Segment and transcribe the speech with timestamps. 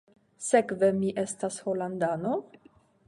[0.45, 2.33] Sekve mi estas Holandano?